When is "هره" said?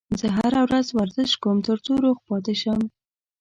0.37-0.59